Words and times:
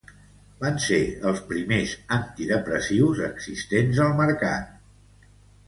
Van 0.61 0.79
ser 0.85 1.01
els 1.31 1.41
primers 1.51 1.93
antidepressius 2.17 3.23
existents 3.29 4.03
al 4.09 4.17
mercat. 4.25 5.33